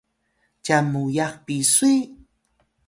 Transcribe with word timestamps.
cyan 0.63 0.85
muyax 0.93 1.33
Pisuy? 1.45 1.99